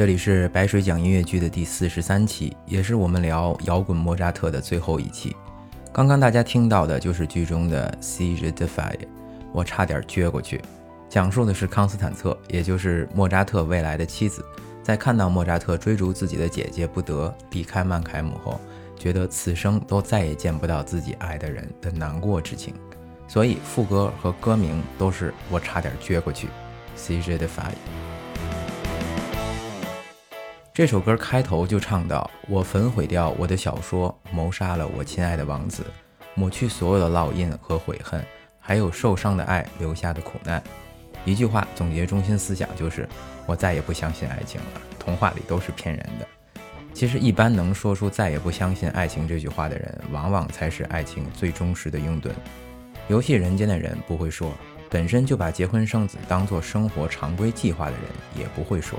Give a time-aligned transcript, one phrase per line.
[0.00, 5.36] 这里是白水讲音乐剧的第四十三期，也是我们聊摇滚莫扎特的最后一期。
[5.92, 8.94] 刚刚大家听到的就是剧中的 “See the defy”，
[9.52, 10.58] 我差点撅过去。
[11.10, 14.42] 讲述的是康斯坦策，也就是莫扎特未来的妻子，
[14.82, 18.58] 在看到莫扎特追逐自己的姐姐不得，离开曼凯姆后，
[18.98, 22.72] 觉得此生都再也见不到自己爱的人的难过之情。
[23.28, 26.48] 所以副歌和歌名都是我差点撅过去
[26.96, 27.74] ，“See the defy”。
[30.72, 35.84] 这首歌开头就唱到：“我焚毁掉我的小说，谋杀了我亲爱的王子，
[36.34, 38.24] 抹去所有的烙印和悔恨，
[38.60, 40.62] 还有受伤的爱留下的苦难。”
[41.26, 43.06] 一句话总结中心思想就是：
[43.46, 44.80] 我再也不相信爱情了。
[44.96, 46.26] 童话里都是骗人的。
[46.94, 52.30] 其实，一般能说出再也不相信爱情这句话的人，往往才是爱情最忠实的拥趸。
[53.08, 54.52] 游戏人间的人不会说，
[54.88, 58.02] 本身就把结婚生子当做生活常规计划的人
[58.36, 58.96] 也不会说。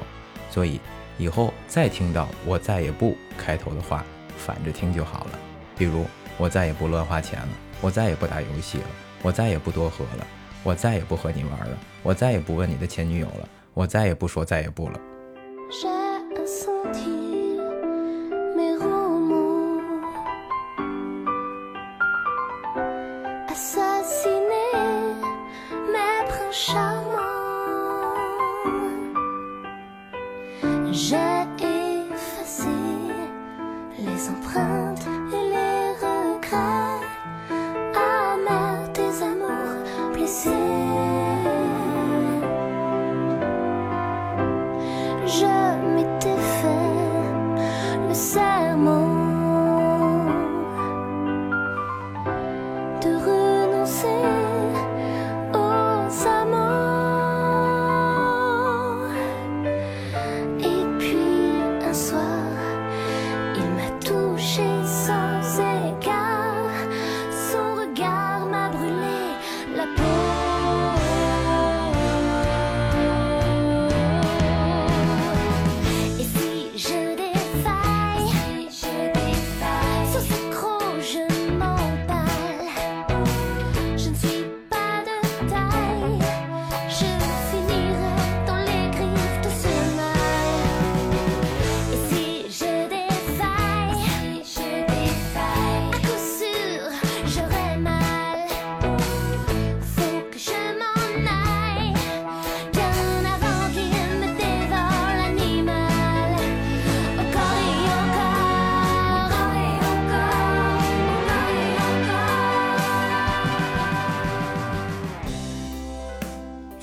[0.50, 0.78] 所以。
[1.22, 4.04] 以后再听到“我再也不”开头的话，
[4.40, 5.40] 反着听就好了。
[5.78, 6.04] 比如，
[6.36, 8.88] 我再也不乱花钱了，我再也不打游戏了，
[9.22, 10.26] 我再也不多喝了，
[10.64, 15.00] 我再也不和你玩了，我再也不问你的前女友了，我再也不说再也不了。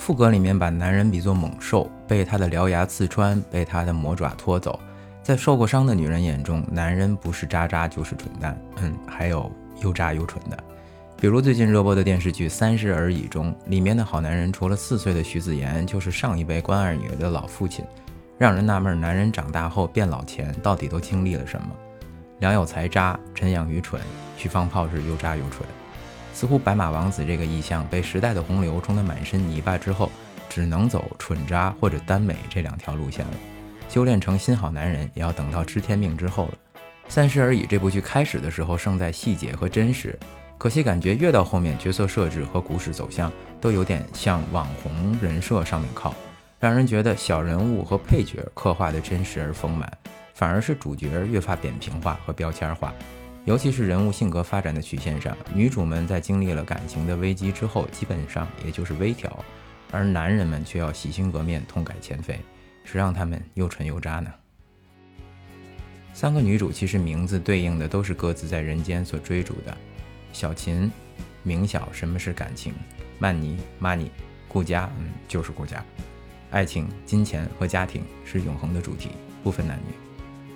[0.09, 4.81] 副歌里面把男人比作猛兽，被他的獠牙刺穿，被他的魔爪拖走。
[5.23, 9.53] 在受过伤的女人眼中，男人不是渣渣就是蠢蛋，嗯，还有
[9.83, 10.57] 又渣又蠢的。
[11.21, 17.85] 比如最近热播的电视剧《三十而已》中，里面的好男人除了四岁的徐子言，就是上一辈关二女的老父亲，
[18.39, 21.69] 让人纳闷男人长大后变老前到底都经历了什么？
[22.39, 24.01] 梁有才渣，陈养愚蠢，
[24.39, 25.69] 徐放炮是又渣又蠢。
[26.39, 30.09] 似乎白马王子这个意象被时代的洪流冲得满身泥巴之后，
[30.49, 33.33] 只能走蠢渣或者耽美这两条路线了。
[33.89, 36.55] 修炼成新好男人，也要等到知天命之后了。
[37.09, 40.17] 三十而已这部剧开始的时候胜在细节和真实，
[40.59, 46.15] 可惜感觉越到后面角色设置和故事走向都有点向网红人设上面靠，
[46.61, 49.93] 让人觉得小人物和配角刻画的真实而丰满，
[50.35, 52.95] 反而是主角越发扁平化和标签化。
[53.45, 59.43] 尤其是人物性格发展的曲线上，女主们在经历了感情的危机之后，基本上也就是微调，
[59.91, 62.39] 而男人们却要洗心革面、痛改前非，
[62.85, 64.31] 谁让他们又蠢又渣呢？
[66.13, 69.75] 三个女主其实名字对应的都是各自在人间所追逐的：
[70.33, 70.91] 小琴
[71.43, 72.75] 明晓什么是感情，
[73.19, 74.11] 曼妮马尼
[74.47, 75.83] 顾家嗯就是顾家，
[76.51, 79.11] 爱情、金钱和家庭是永恒的主题，
[79.43, 80.08] 不分男女。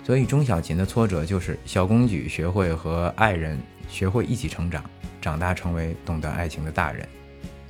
[0.03, 3.57] 所以，钟小琴的挫折就是小公举学会和爱人
[3.87, 4.83] 学会一起成长，
[5.21, 7.07] 长大成为懂得爱情的大人。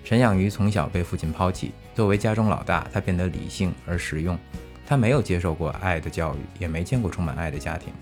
[0.04, 4.38] 陈养瑜从小被父亲抛弃，作为家中老大，他变得理性而实用。
[4.86, 7.94] 他没有接受过爱的教育，也没见过充满爱的家庭。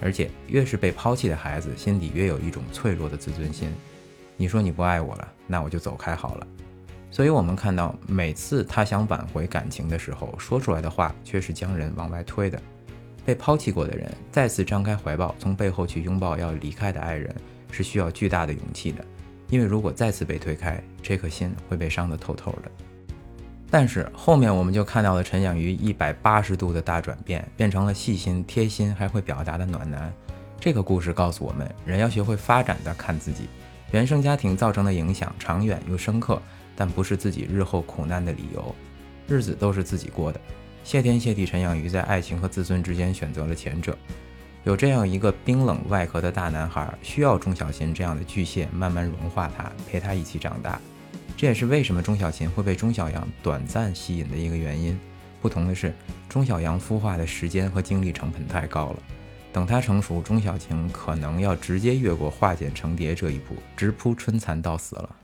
[0.00, 3.74] 而且，越是被抛弃的孩子，心底越有一种脆弱的自尊心。
[4.36, 6.46] 你说你不爱我了，那我就走开好了。
[7.10, 12.60] 所以，我们看到每次他想挽回感情的时候，说出来的话却是将人往外推的。
[13.28, 17.30] 被抛弃过的人再次张开怀抱，从背后去拥抱要离开的爱人，
[17.70, 19.04] 是需要巨大的勇气的。
[19.50, 22.70] 因为如果再次被推开，这颗心会被伤得透透的。
[23.70, 30.10] 但是后面我们就看到了陈养鱼一百八十度的大转变，变成了细心、贴心，还会表达的暖男。
[30.58, 33.46] 这个故事告诉我们，人要学会发展的看自己。
[33.90, 36.40] 原生家庭造成的影响长远又深刻，
[36.74, 38.74] 但不是自己日后苦难的理由。
[39.26, 40.40] 日子都是自己过的。
[40.88, 43.94] 谢天谢地，陈养鱼在爱情和自尊之间选择了前者。
[44.64, 50.80] 有这样一个冰冷外壳的大男孩，需要钟小琴这样的巨蟹慢慢融化他，陪他一起长大。
[51.36, 54.98] 这也是为什么钟小琴会被钟小阳短暂吸引的一个原因。
[55.42, 55.94] 不同的是，
[56.26, 59.02] 钟小阳孵化的时间和精力成本太高了。
[59.52, 65.16] 等他成熟，钟小琴可能要直接越过化茧成蝶这一步，直扑春蚕到死了。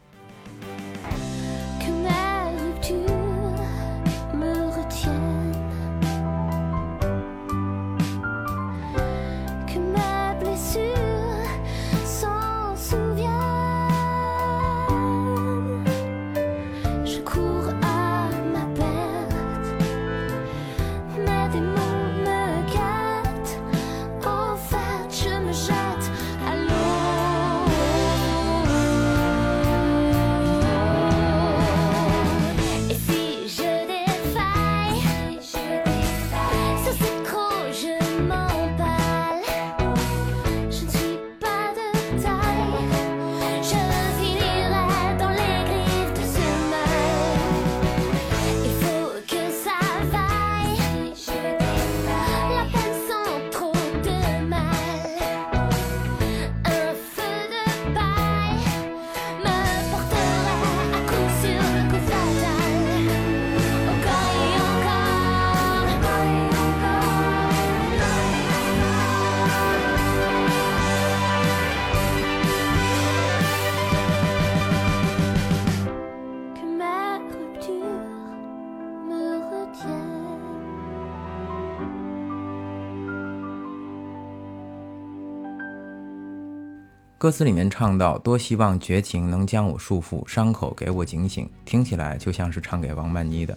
[87.25, 93.57] 歌词里面唱到：“多希望绝情能将我束缚，伤口给我警醒。”听起来就像是唱给王曼妮的。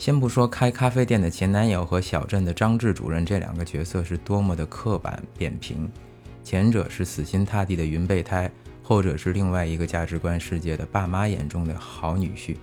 [0.00, 5.88] 先不说开咖啡店的前男友和小镇的张志主任这两个角色是多么的刻板扁平，
[6.42, 8.50] 前者是死心塌地的云备胎，
[8.82, 12.56] 后者是另外一个价值观世界的爸妈眼中的好女婿。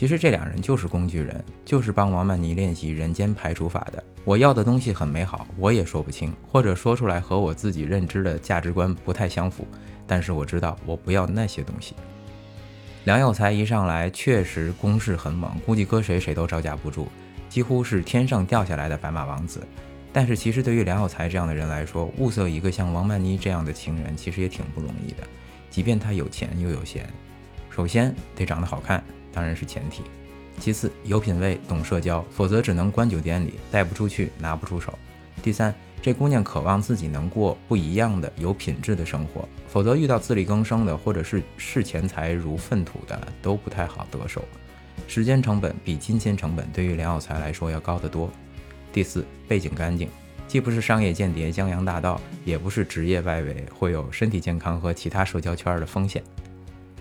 [0.00, 4.02] 其实这两人就是工具人，就是帮王曼妮练习人间排除法的。
[4.24, 9.68] 我要的东西很美好，我也说不清，或者说出来和我自己认知的价值观不太相符。
[10.06, 11.94] 但是我知道，我不要那些东西。
[13.04, 17.06] 梁有才一上来确实攻势很猛，估计搁谁谁都招架不住，
[17.50, 19.60] 几乎是天上掉下来的白马王子。
[20.14, 25.24] 但是其实对于梁有才这样的人来说，物色一个像王曼妮这样的情人，其实也挺不容易的。
[25.68, 27.06] 即便他有钱又有闲，
[27.68, 30.02] 首先得长得好看，当然是前提。
[30.58, 34.98] 其次，有品位，懂社交，否则只能关酒店里，带不出去，拿不出手。
[35.42, 44.44] 第三，这姑娘渴望自己能过不一样的、有品质的生活，否则遇到自力更生的，或者是视钱财如粪土的，都不太好得手。
[45.06, 48.30] 时间成本比金钱成本对于梁有才来说要高得多。
[48.92, 50.10] 第四，背景干净，
[50.46, 56.22] 既不是商业间谍江洋大盗，也不是职业外围，会有身体健康和其他社交圈的风险。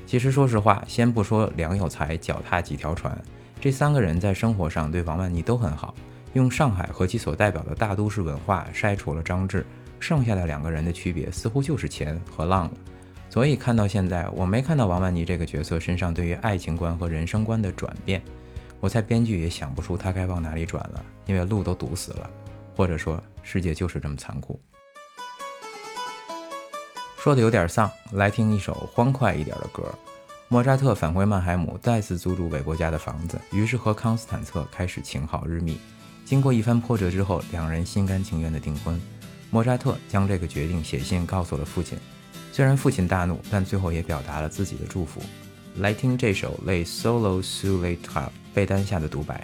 [0.09, 3.15] 其实说实话，先不说梁有才脚踏几条船。
[3.61, 5.93] 这三个人在生活上对王曼妮都很好，
[6.33, 9.63] 用上海和其所代表的大都市文化筛除了张志，
[9.99, 12.71] 剩下的两个人的区别似乎就是钱和浪了。
[13.29, 18.19] 所以看到现在，我没看到王曼妮这个角色身上对于爱情观和人生观的转变，
[18.79, 22.27] 我猜编剧也想不出他该往哪里转了，因为路都堵死了，
[22.75, 24.59] 或者说世界就是这么残酷。
[27.21, 29.83] 说的有点丧，来听一首欢快一点的歌。
[30.47, 35.77] 莫扎特返回曼海姆，再次租住韦伯家的房子，于是和康斯坦策开始情好日密。
[36.23, 38.99] 经过一番波折之后，两人心甘情愿的订婚。
[39.51, 41.97] 莫扎特将这个决定写信告诉了父亲，
[42.53, 45.21] 虽然父亲大怒，但最后也表达了自己的祝福。
[45.79, 49.43] 来听这首《Le Solo s u l e t a 被单下的独白。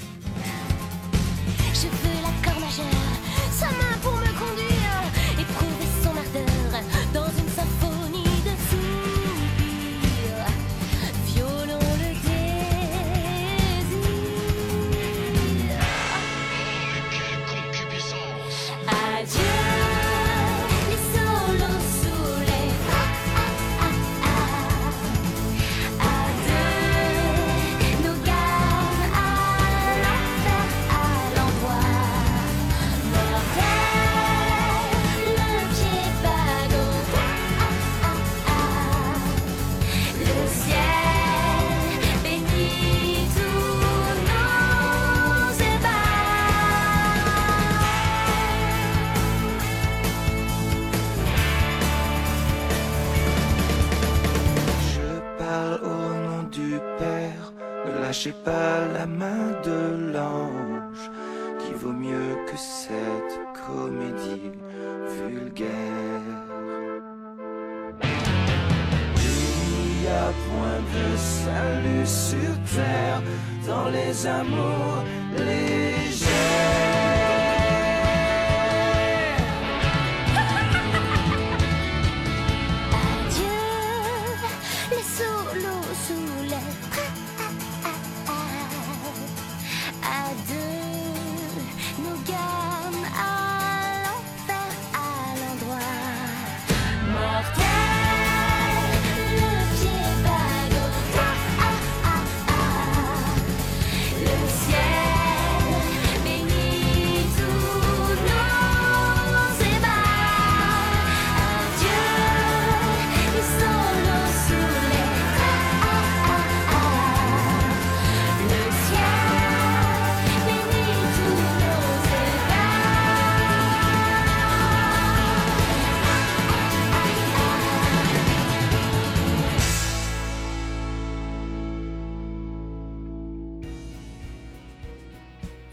[70.15, 73.21] Point de salut sur terre
[73.67, 75.03] dans les amours
[75.37, 76.24] légers.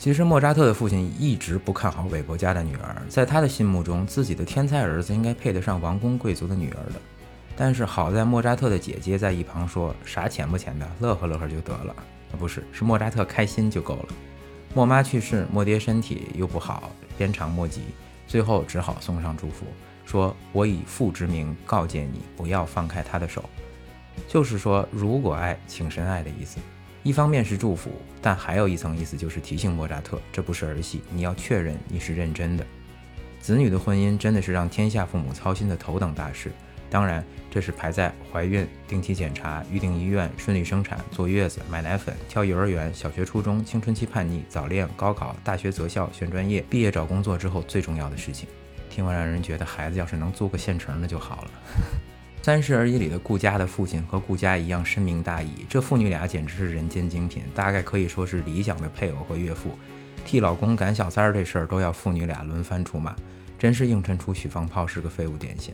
[0.02, 7.00] 其实莫扎特的父亲一直不看好韦伯家的女儿，在他的心目中，自己的天才儿子应该配得上王公贵族的女儿的。
[7.56, 11.94] 但是好在莫扎特的姐姐在一旁说：“啥钱不钱的，乐呵乐呵就得了。”
[12.34, 14.08] 啊，不是，是莫扎特开心就够了。
[14.74, 17.82] 莫妈去世，莫爹身体又不好，鞭长莫及，
[18.26, 19.66] 最后只好送上祝福，
[20.04, 23.48] 说：“我以父之名告诫你，不要放开他的手。”
[24.26, 26.58] 就是说，如果爱，请深爱的意思。
[27.02, 27.90] 一方面是祝福，
[28.20, 32.64] 但还有一层意思就是提醒莫扎特，这不是儿戏，你要确认你是认真的。
[33.40, 36.52] 子女的婚姻真的是让天下父母操心的头等大事，
[36.88, 48.48] 当然这是排在怀孕、定期检查、预定医院、顺利生产、坐月子、买奶粉、挑幼儿园、小学、初中、青春期叛逆、早恋、高考、大学择校、选专业、毕业找工作之后最重要的事情。
[48.88, 51.50] 听完让人觉得孩子要是能做个现成的就好了。
[52.42, 59.70] 《三十而已》里的顾家的父亲和顾家一样深明大义，这父女俩简直是人间精品，大概可以说是理想的配偶和岳父。
[60.24, 63.14] 替老公赶小三儿这事儿都要父女俩轮番出马，
[63.56, 65.72] 真是映衬出许放炮是个废物典型。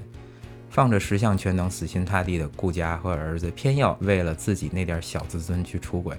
[0.68, 6.14] 放着十项全能死心塌地的顾家和儿子，偏要为了自己那点小自尊去出轨。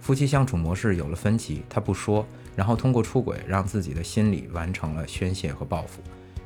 [0.00, 2.26] 夫妻相处模式有了分歧，他不说，
[2.56, 6.00] 然后通过出轨让自己的心理完成了宣泄和报复。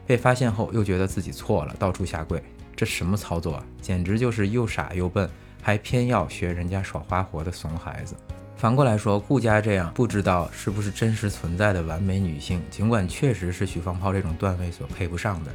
[0.05, 2.43] 被发现后又觉得自己错了，到处下跪。
[2.77, 3.65] 这什么操作啊！
[3.81, 5.29] 简直就是又傻又笨，
[5.63, 8.15] 还偏要学人家耍花活的怂孩子。
[8.57, 15.51] 反过来说，顾家这样不知道是不是真实存在的完美女性，尽管确实是许放炮这种段位所配不上的，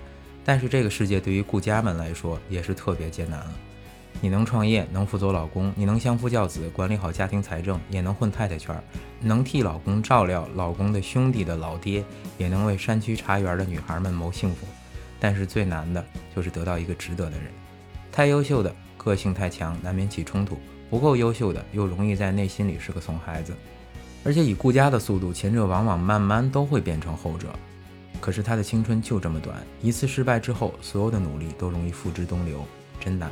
[0.46, 3.52] 但是这个世界对于顾家们来说也是特别艰难了。
[4.22, 8.76] 你能创业，能辅佐老公，你能相夫教子，管理好家庭财政，也能混太太圈，
[9.22, 12.04] 能替老公照料老公的兄弟的老爹，
[12.38, 14.68] 也能为山区茶园的女孩们谋幸福。
[15.20, 16.04] 但是最难的
[16.36, 17.42] 就是得到一个值得的人，
[18.12, 20.56] 太优秀的个性太强，难免起冲突；
[20.90, 23.54] 不够优秀的又容易在内心里是个怂孩子。
[24.24, 27.48] 而且以顾家的速度，前者往往慢慢都会变成后者。
[28.20, 32.66] 可是他的青春就这么短，一次失败之后，所有的努力都容易付之东流，
[33.00, 33.32] 真难。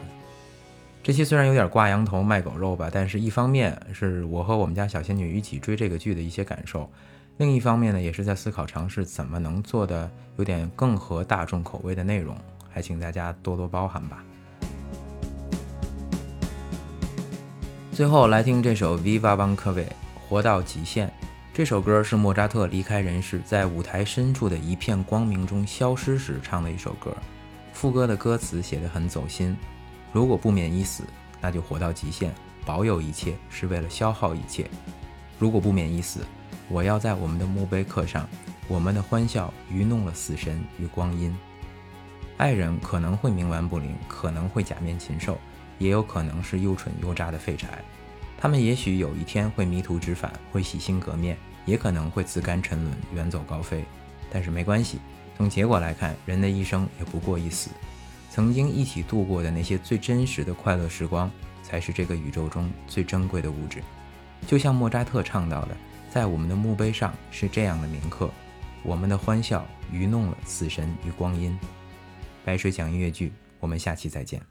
[1.03, 6.89] 这期虽然有点挂羊头卖狗肉吧，但是一方面是我和我们家小仙女一起追这个剧的一些感受。
[7.38, 12.36] 另一方面呢，也是在思考尝试怎么能做的有点更合大众口味的内容，
[12.67, 14.24] 还请大家多多包涵吧。
[17.91, 19.88] 最后来听这首《Viva Van c a v e
[20.27, 21.13] 活到极限。
[21.53, 27.15] 这首歌是莫扎特离开人世，在舞台深处的一片光明中消失时唱的一首歌。
[27.72, 29.56] 副歌的歌词写得很走心：
[30.12, 31.03] 如果不免一死，
[31.39, 32.34] 那就活到极限，
[32.65, 34.67] 保有一切是为了消耗一切。
[35.38, 36.22] 如果不免一死。
[36.70, 38.28] 我要在我们的墓碑刻上，
[38.68, 41.36] 我们的欢笑愚弄了死神与光阴。
[42.36, 45.40] 爱人可能会冥顽不灵，可能会假面禽兽，
[45.80, 47.84] 也有可能是又蠢又渣的废柴。
[48.38, 53.84] 他们也许有一天会迷途知返，会洗心革面，也可能会自甘沉沦，远走高飞。
[54.30, 55.00] 但是没关系，
[55.38, 57.72] 从结果来看，人的一生也不过一死。
[58.30, 61.32] 曾经一起度过的那些最真实的快乐时光，
[61.64, 63.82] 才是这个宇宙中最珍贵的物质。
[64.46, 65.76] 就像莫扎特唱到的。
[66.10, 68.30] 在我们的墓碑上是这样的铭刻
[68.84, 71.58] 我们的欢笑愚弄了死神与光阴。
[72.46, 74.42] 白水讲音乐剧我们下期再见。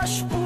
[0.00, 0.39] наш.